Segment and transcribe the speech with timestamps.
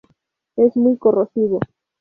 [0.55, 1.59] Es muy corrosivo.